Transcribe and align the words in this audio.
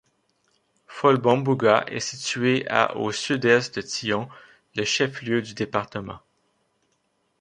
Folbombouga 0.87 1.83
est 1.85 1.99
située 1.99 2.67
à 2.69 2.97
au 2.97 3.11
Sud-Est 3.11 3.75
de 3.75 3.81
Thion, 3.83 4.27
le 4.75 4.83
chef-lieu 4.83 5.43
du 5.43 5.53
département. 5.53 6.19